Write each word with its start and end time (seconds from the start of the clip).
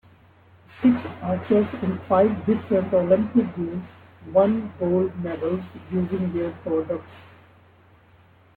Six 0.81 0.95
archers 1.21 1.67
in 1.83 1.99
five 2.09 2.35
different 2.47 2.91
Olympic 2.91 3.55
Games 3.55 3.85
won 4.33 4.73
gold 4.79 5.15
medals 5.23 5.61
using 5.91 6.33
their 6.33 6.49
products. 6.63 7.05